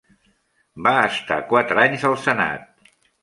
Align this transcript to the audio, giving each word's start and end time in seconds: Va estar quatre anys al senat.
Va 0.87 0.93
estar 1.09 1.37
quatre 1.53 1.83
anys 1.83 2.07
al 2.11 2.17
senat. 2.25 2.91